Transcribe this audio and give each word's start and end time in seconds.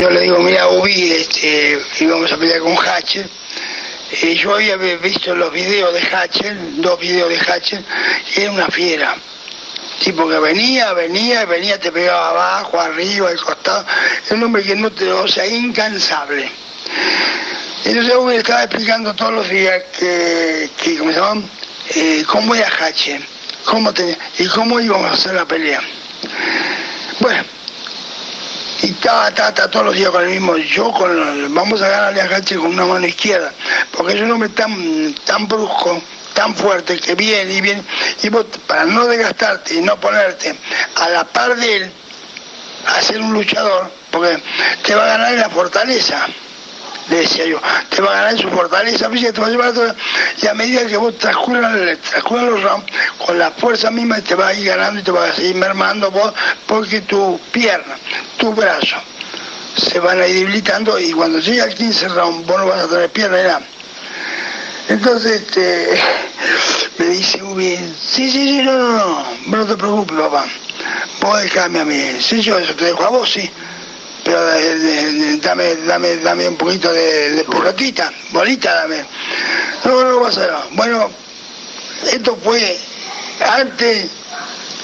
Yo 0.00 0.08
le 0.08 0.22
digo, 0.22 0.38
mira, 0.38 0.66
Ubi, 0.66 1.12
este, 1.12 1.78
íbamos 2.00 2.32
a 2.32 2.38
pelear 2.38 2.60
con 2.60 2.74
Hatcher. 2.74 3.28
Eh, 4.22 4.34
yo 4.34 4.54
había 4.54 4.74
visto 4.76 5.34
los 5.34 5.52
videos 5.52 5.92
de 5.92 6.00
Hatcher, 6.00 6.56
dos 6.76 6.98
videos 6.98 7.28
de 7.28 7.38
Hatcher, 7.38 7.84
y 8.34 8.40
era 8.40 8.50
una 8.50 8.66
fiera. 8.68 9.14
Tipo 10.02 10.26
que 10.26 10.38
venía, 10.38 10.94
venía, 10.94 11.44
venía, 11.44 11.78
te 11.78 11.92
pegaba 11.92 12.30
abajo, 12.30 12.80
arriba, 12.80 13.28
al 13.28 13.38
costado. 13.42 13.84
Es 14.24 14.32
un 14.32 14.42
hombre 14.42 14.62
que 14.62 14.74
no 14.74 14.90
te, 14.90 15.12
o 15.12 15.28
sea, 15.28 15.46
incansable. 15.46 16.50
Entonces 17.84 18.14
Ubi 18.16 18.36
estaba 18.36 18.62
explicando 18.62 19.12
todos 19.12 19.34
los 19.34 19.50
días 19.50 19.82
que, 19.98 20.70
que 20.82 20.96
¿cómo 20.96 21.12
se? 21.12 22.00
Eh, 22.00 22.24
cómo 22.26 22.54
era 22.54 22.70
Hatcher, 22.70 23.20
cómo 23.66 23.92
tenía, 23.92 24.16
y 24.38 24.46
cómo 24.46 24.80
íbamos 24.80 25.10
a 25.10 25.12
hacer 25.12 25.34
la 25.34 25.44
pelea. 25.44 25.82
Bueno, 27.18 27.44
y 28.82 28.92
ta, 28.92 29.32
ta, 29.34 29.52
todos 29.52 29.86
los 29.86 29.94
días 29.94 30.10
con 30.10 30.22
el 30.22 30.30
mismo, 30.30 30.56
yo 30.56 30.92
con, 30.92 31.54
vamos 31.54 31.82
a 31.82 31.88
ganarle 31.88 32.20
a 32.20 32.26
Gache 32.26 32.56
con 32.56 32.66
una 32.66 32.84
mano 32.86 33.06
izquierda, 33.06 33.52
porque 33.92 34.14
es 34.14 34.22
un 34.22 34.30
hombre 34.30 34.48
tan, 34.50 35.14
tan 35.24 35.46
brusco, 35.46 36.02
tan 36.34 36.54
fuerte, 36.54 36.98
que 36.98 37.14
viene 37.14 37.54
y 37.54 37.60
viene, 37.60 37.82
y 38.22 38.28
vos 38.28 38.46
para 38.66 38.84
no 38.84 39.06
desgastarte 39.06 39.74
y 39.74 39.82
no 39.82 39.96
ponerte 40.00 40.54
a 40.96 41.08
la 41.08 41.24
par 41.24 41.56
de 41.56 41.76
él, 41.76 41.92
a 42.86 43.02
ser 43.02 43.20
un 43.20 43.32
luchador, 43.32 43.90
porque 44.10 44.42
te 44.82 44.94
va 44.94 45.04
a 45.04 45.06
ganar 45.18 45.32
la 45.34 45.50
fortaleza 45.50 46.26
le 47.10 47.16
decía 47.16 47.44
yo, 47.44 47.60
te 47.88 48.00
va 48.00 48.12
a 48.12 48.14
ganar 48.14 48.32
en 48.32 48.38
su 48.38 48.48
fortaleza 48.50 49.10
física, 49.10 49.32
te 49.32 49.40
va 49.40 49.48
a 49.48 49.50
llevar 49.50 49.72
todo, 49.72 49.94
y 50.40 50.46
a 50.46 50.54
medida 50.54 50.86
que 50.86 50.96
vos 50.96 51.16
transcurras 51.18 51.74
los 51.74 52.62
rounds, 52.62 52.86
con 53.24 53.38
la 53.38 53.50
fuerza 53.50 53.90
misma 53.90 54.20
te 54.20 54.34
va 54.34 54.48
a 54.48 54.54
ir 54.54 54.66
ganando 54.66 55.00
y 55.00 55.02
te 55.02 55.10
va 55.10 55.26
a 55.26 55.34
seguir 55.34 55.56
mermando 55.56 56.10
vos, 56.10 56.32
porque 56.66 57.00
tu 57.02 57.38
pierna, 57.52 57.96
tu 58.38 58.52
brazo, 58.54 58.96
se 59.76 59.98
van 59.98 60.20
a 60.20 60.26
ir 60.26 60.40
debilitando 60.40 60.98
y 60.98 61.12
cuando 61.12 61.40
llegue 61.40 61.62
al 61.62 61.74
15 61.74 62.08
round 62.08 62.46
vos 62.46 62.58
no 62.58 62.66
vas 62.66 62.84
a 62.84 62.88
tener 62.88 63.10
pierna. 63.10 63.60
Entonces 64.88 65.42
este, 65.42 66.00
me 66.98 67.06
dice 67.06 67.42
muy 67.42 67.64
bien, 67.64 67.96
sí, 68.00 68.30
sí, 68.30 68.48
sí, 68.48 68.62
no, 68.62 68.72
no, 68.72 69.24
no, 69.46 69.56
no 69.56 69.66
te 69.66 69.76
preocupes 69.76 70.16
papá, 70.16 70.44
vos 71.20 71.42
dejame 71.42 71.80
a 71.80 71.84
mí, 71.84 72.16
sí, 72.20 72.40
yo 72.40 72.58
eso 72.58 72.74
te 72.74 72.86
dejo 72.86 73.04
a 73.04 73.08
vos, 73.08 73.30
sí 73.30 73.50
pero 74.24 74.54
eh, 74.54 75.38
dame, 75.42 75.76
dame, 75.76 76.16
dame 76.16 76.48
un 76.48 76.56
poquito 76.56 76.92
de, 76.92 77.30
de 77.30 77.42
bolita 77.44 78.74
dame. 78.74 79.04
No, 79.84 80.04
no 80.04 80.22
pasa 80.22 80.46
nada. 80.46 80.66
Bueno, 80.72 81.10
esto 82.12 82.38
fue 82.42 82.78
antes, 83.40 84.06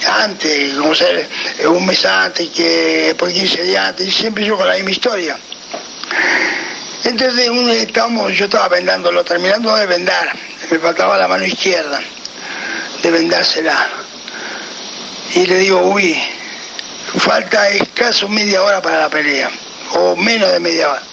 antes, 0.07 0.73
como 0.75 0.95
ser 0.95 1.27
un 1.65 1.85
mes 1.85 2.05
antes, 2.05 2.49
que 2.49 3.15
por 3.17 3.31
15 3.31 3.63
días 3.63 3.89
antes, 3.89 4.07
y 4.07 4.11
siempre 4.11 4.45
yo 4.45 4.57
con 4.57 4.67
la 4.67 4.75
misma 4.75 4.91
historia. 4.91 5.37
Entonces 7.03 7.49
un, 7.49 7.69
estábamos, 7.69 8.33
yo 8.33 8.45
estaba 8.45 8.67
vendándolo, 8.69 9.23
terminando 9.23 9.75
de 9.75 9.85
vendar, 9.85 10.33
me 10.69 10.79
faltaba 10.79 11.17
la 11.17 11.27
mano 11.27 11.45
izquierda, 11.45 12.01
de 13.01 13.11
vendársela. 13.11 13.87
Y 15.35 15.45
le 15.45 15.57
digo, 15.59 15.81
uy, 15.81 16.17
falta 17.19 17.69
escaso 17.69 18.27
media 18.29 18.63
hora 18.63 18.81
para 18.81 18.99
la 18.99 19.09
pelea, 19.09 19.49
o 19.93 20.15
menos 20.15 20.51
de 20.51 20.59
media 20.59 20.91
hora. 20.91 21.03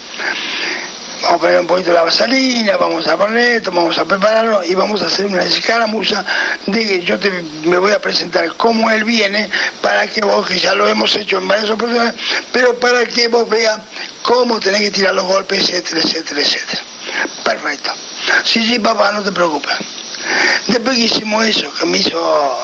Vamos 1.23 1.37
a 1.37 1.41
poner 1.41 1.61
un 1.61 1.67
poquito 1.67 1.93
la 1.93 2.03
vaselina, 2.03 2.77
vamos 2.77 3.07
a 3.09 3.17
poner 3.17 3.57
esto, 3.57 3.73
vamos 3.73 3.97
a 3.97 4.05
prepararlo 4.05 4.63
y 4.63 4.75
vamos 4.75 5.01
a 5.01 5.07
hacer 5.07 5.25
una 5.25 5.43
escaramuza 5.43 6.23
de 6.67 6.87
que 6.87 7.01
yo 7.03 7.19
te, 7.19 7.31
me 7.65 7.79
voy 7.79 7.93
a 7.93 7.99
presentar 7.99 8.55
cómo 8.57 8.91
él 8.91 9.05
viene 9.05 9.49
para 9.81 10.07
que 10.07 10.21
vos, 10.21 10.47
que 10.47 10.59
ya 10.59 10.75
lo 10.75 10.87
hemos 10.87 11.17
hecho 11.17 11.39
en 11.39 11.49
varias 11.49 11.71
oportunidades, 11.71 12.15
pero 12.53 12.79
para 12.79 13.07
que 13.07 13.29
vos 13.29 13.49
veas 13.49 13.79
cómo 14.23 14.61
tenés 14.61 14.83
que 14.83 14.91
tirar 14.91 15.15
los 15.15 15.25
golpes, 15.25 15.61
etcétera, 15.71 16.03
etcétera, 16.03 16.41
etcétera. 16.43 16.83
Perfecto. 17.43 17.93
Sí, 18.45 18.67
sí, 18.67 18.79
papá, 18.79 19.13
no 19.13 19.23
te 19.23 19.33
preocupes. 19.33 19.77
Después 20.67 20.97
que 20.97 21.05
hicimos 21.05 21.47
eso, 21.47 21.73
que 21.73 21.87
me 21.87 21.99
hizo 21.99 22.59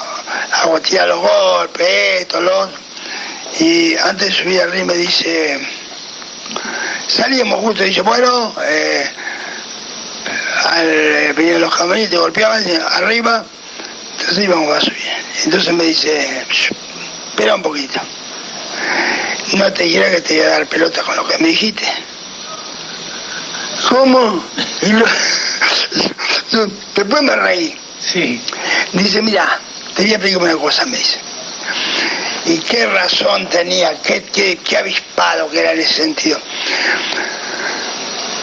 agua 0.63 0.81
tirar 0.81 1.09
los 1.09 1.21
golpes, 1.21 1.89
esto, 2.21 2.41
lo 2.43 2.90
y 3.61 3.95
antes 3.97 4.29
de 4.29 4.33
subir 4.33 4.61
al 4.63 4.73
ring 4.73 4.87
me 4.87 4.95
dice, 4.95 5.61
salíamos 7.07 7.61
justo, 7.61 7.85
y 7.85 7.89
dice, 7.89 8.01
bueno, 8.01 8.55
eh, 8.65 9.05
al 10.71 11.33
venir 11.35 11.55
de 11.55 11.61
los 11.61 11.77
camarines 11.77 12.09
te 12.09 12.17
golpeaban 12.17 12.65
arriba, 12.93 13.45
entonces 14.13 14.45
íbamos 14.45 14.75
a 14.75 14.81
subir. 14.81 14.97
Entonces 15.45 15.75
me 15.75 15.85
dice, 15.85 16.47
espera 17.31 17.55
un 17.57 17.63
poquito, 17.63 18.01
no 19.59 19.71
te 19.75 19.85
quiera 19.85 20.11
que 20.11 20.23
te 20.23 20.39
voy 20.39 20.45
a 20.45 20.51
dar 20.51 20.67
pelota 20.67 21.03
con 21.03 21.17
lo 21.17 21.29
que 21.29 21.37
me 21.39 21.49
dijiste. 21.49 21.87
¿Cómo? 23.91 24.43
Y 24.83 24.93
después 26.95 27.23
me 27.23 27.37
reí. 27.37 27.79
Sí. 27.99 28.41
Dice, 28.95 29.21
mira, 29.21 29.61
te 29.95 30.03
voy 30.03 30.13
a 30.13 30.15
explicar 30.15 30.43
una 30.43 30.57
cosa, 30.57 30.87
me 30.87 30.97
dice 30.97 31.30
y 32.47 32.59
qué 32.59 32.87
razón 32.87 33.49
tenía, 33.49 34.01
qué, 34.03 34.23
qué, 34.23 34.77
avispado 34.77 35.51
que 35.51 35.61
era 35.61 35.73
en 35.73 35.81
ese 35.81 35.95
sentido. 35.95 36.39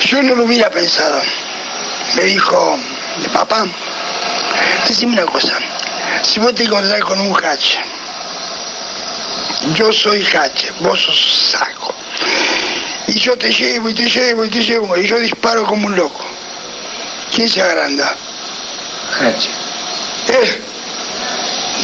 Yo 0.02 0.22
no 0.24 0.36
lo 0.36 0.44
hubiera 0.46 0.70
pensado. 0.70 1.22
Me 2.16 2.24
dijo, 2.24 2.78
papá, 3.34 3.66
decime 4.88 5.14
una 5.14 5.26
cosa, 5.26 5.58
si 6.24 6.40
vos 6.40 6.54
te 6.56 6.64
encontrás 6.64 7.02
con 7.02 7.20
un 7.20 7.36
hatch, 7.36 7.76
yo 9.74 9.92
soy 9.92 10.26
hatch, 10.26 10.72
vos 10.80 11.02
sos 11.02 11.52
saco, 11.52 11.94
y 13.08 13.20
yo 13.20 13.38
te 13.38 13.52
llevo 13.52 13.90
y 13.90 13.94
te 13.94 14.10
llevo 14.10 14.46
y 14.46 14.50
te 14.50 14.64
llevo, 14.64 14.98
y 14.98 15.08
yo 15.08 15.20
disparo 15.20 15.66
como 15.66 15.88
un 15.88 15.96
loco, 15.96 16.26
¿quién 17.36 17.50
se 17.50 17.62
agranda? 17.62 18.16
Hatch. 19.20 19.48
¿Eh? 20.30 20.62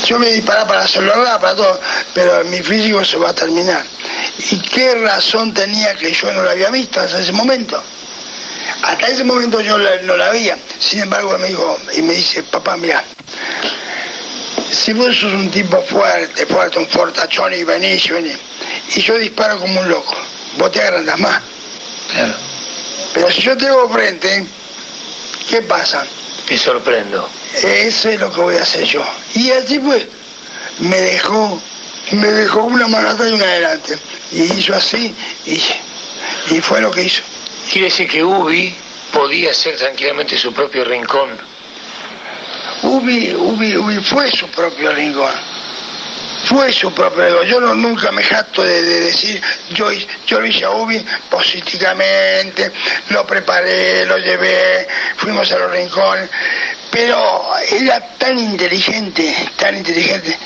yo 0.06 0.20
me 0.20 0.28
disparaba 0.32 0.68
para 0.68 0.88
celular, 0.88 1.40
para 1.40 1.56
todo, 1.56 1.80
pero 2.14 2.44
mi 2.46 2.62
físico 2.62 3.04
se 3.04 3.18
va 3.18 3.30
a 3.30 3.36
terminar. 3.36 3.84
¿Y 4.52 4.60
qué 4.60 4.96
razón 4.96 5.54
tenía 5.54 5.96
que 5.96 6.12
yo 6.12 6.32
no 6.32 6.44
la 6.44 6.52
había 6.52 6.70
visto 6.70 7.00
hasta 7.00 7.20
ese 7.20 7.32
momento? 7.32 7.82
Hasta 8.84 9.08
ese 9.08 9.24
momento 9.24 9.62
yo 9.62 9.78
no 9.78 10.18
la 10.18 10.30
veía. 10.30 10.58
Sin 10.80 11.02
embargo, 11.02 11.38
me 11.38 11.48
dijo, 11.48 11.80
y 11.96 12.02
me 12.02 12.14
dice, 12.14 12.44
papá, 12.44 12.78
mira, 12.78 13.04
si 14.72 14.94
vos 14.94 15.16
sos 15.16 15.34
un 15.34 15.50
tipo 15.50 15.82
fuerte, 15.84 16.46
fuerte, 16.46 16.80
un 16.80 16.88
fortachón 16.88 17.54
y 17.54 17.64
venís 17.64 18.06
y 18.06 18.12
venís, 18.12 18.38
y 18.96 19.02
yo 19.02 19.18
disparo 19.18 19.60
como 19.60 19.80
un 19.80 19.90
loco, 19.90 20.16
vos 20.58 20.72
te 20.72 20.82
agrandas 20.82 21.20
más. 21.20 21.42
Claro. 22.12 22.34
Pero 23.14 23.32
si 23.32 23.42
yo 23.42 23.56
te 23.56 23.68
hago 23.68 23.90
frente, 23.90 24.46
¿qué 25.50 25.62
pasa? 25.62 26.06
Te 26.48 26.58
sorprendo. 26.58 27.30
Eso 27.62 28.10
es 28.10 28.20
lo 28.20 28.32
que 28.32 28.42
voy 28.42 28.56
a 28.58 28.64
hacer 28.64 28.84
yo. 28.84 29.04
Y 29.36 29.52
así 29.52 29.80
pues, 29.80 30.06
me 30.80 31.00
dejó, 31.00 31.62
me 32.14 32.28
dejó 32.28 32.64
una 32.64 32.88
mano 32.88 33.10
atrás 33.10 33.30
y 33.30 33.34
una 33.34 33.46
adelante. 33.46 33.98
Y 34.32 34.44
hizo 34.44 34.74
así, 34.74 35.16
y, 35.46 35.62
y 36.54 36.62
fue 36.62 36.82
lo 36.82 36.92
que 36.92 37.04
hizo. 37.04 37.22
Quiere 37.72 37.88
decir 37.88 38.08
que 38.08 38.24
Ubi 38.24 38.76
podía 39.12 39.54
ser 39.54 39.78
tranquilamente 39.78 40.38
su 40.38 40.54
propio 40.54 40.84
rincón. 40.86 41.30
Ubi, 42.84 43.34
Ubi, 43.34 43.78
Ubi 43.78 44.04
fue 44.04 44.30
su 44.32 44.48
propio 44.50 44.92
rincón. 44.94 45.34
Fue 46.46 46.72
su 46.72 46.92
propio 46.94 47.26
rincón. 47.26 47.48
Yo 47.48 47.62
no, 47.62 47.74
nunca 47.74 48.12
me 48.12 48.24
jacto 48.24 48.64
de, 48.64 48.82
decir, 48.82 49.42
yo, 49.72 49.88
yo 50.28 50.40
lo 50.40 50.46
hice 50.46 50.66
a 50.66 50.72
Ubi 50.72 51.04
positivamente, 51.30 52.72
lo 53.10 53.26
preparé, 53.26 54.06
lo 54.06 54.18
llevé, 54.18 54.88
fuimos 55.18 55.52
a 55.52 55.58
los 55.58 55.72
rincones 55.72 56.30
pero 56.94 57.44
era 57.72 58.00
tan 58.20 58.38
inteligente, 58.38 59.36
tan 59.58 59.76
inteligente, 59.76 60.38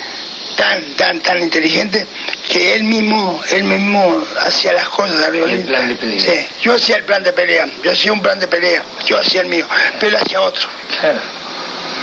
tan, 0.57 0.83
tan, 0.95 1.21
tan 1.21 1.41
inteligente, 1.41 2.05
que 2.51 2.73
él 2.75 2.83
mismo, 2.83 3.41
él 3.51 3.63
mismo 3.63 4.23
hacía 4.41 4.73
las 4.73 4.89
cosas 4.89 5.23
arriba. 5.25 5.49
El 5.49 5.63
plan 5.63 5.87
de 5.87 5.95
pelea. 5.95 6.19
Sí, 6.19 6.47
yo 6.61 6.73
hacía 6.73 6.97
el 6.97 7.03
plan 7.05 7.23
de 7.23 7.31
pelea, 7.31 7.65
yo 7.83 7.91
hacía 7.91 8.11
un 8.11 8.21
plan 8.21 8.39
de 8.39 8.47
pelea, 8.47 8.83
yo 9.05 9.17
hacía 9.19 9.41
el 9.41 9.47
mío, 9.47 9.65
pero 9.99 10.17
él 10.17 10.23
hacía 10.23 10.41
otro. 10.41 10.67
Claro. 10.99 11.19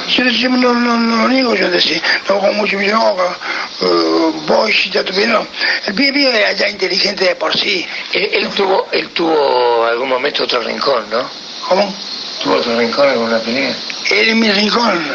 Yo 0.08 0.25
decía, 0.25 0.49
no, 0.49 0.75
no, 0.75 0.99
no 0.99 1.17
lo 1.23 1.28
niego, 1.28 1.55
yo 1.55 1.69
decía, 1.70 2.00
no 2.28 2.38
con 2.38 2.56
mucho 2.56 2.76
me 2.76 2.87
no, 2.88 3.14
uh, 3.14 4.32
vos 4.46 4.90
ya 4.90 5.02
tuve, 5.02 5.26
no. 5.26 5.46
El 5.87 5.94
pibe 5.94 6.28
era 6.28 6.52
ya 6.52 6.69
inteligente 6.69 7.25
de 7.25 7.34
por 7.37 7.56
sí. 7.58 7.87
Él, 8.12 8.49
tuvo, 8.50 8.87
él 8.93 9.08
tuvo 9.11 9.87
algún 9.87 10.08
momento 10.11 10.44
otro 10.44 10.61
rincón, 10.61 11.08
¿no? 11.11 11.28
¿Cómo? 11.69 11.94
¿Tuvo 12.43 12.56
otro 12.56 12.78
rincón 12.78 13.06
en 13.06 13.11
alguna 13.12 13.38
pelea? 13.38 13.75
Él 14.11 14.28
en 14.28 14.38
mi 14.38 14.52
rincón, 14.52 15.14